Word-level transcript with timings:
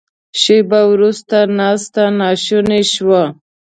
شیبه 0.41 0.81
وروسته 0.93 1.37
ناسته 1.57 2.03
ناشونې 2.19 2.81
شوه. 2.93 3.23